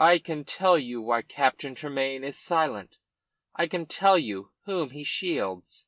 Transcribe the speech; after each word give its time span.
"I 0.00 0.18
can 0.18 0.44
tell 0.44 0.76
you 0.76 1.00
why 1.00 1.22
Captain 1.22 1.76
Tremayne 1.76 2.24
is 2.24 2.36
silent. 2.36 2.98
I 3.54 3.68
can 3.68 3.86
tell 3.86 4.18
you 4.18 4.50
whom 4.64 4.90
he 4.90 5.04
shields." 5.04 5.86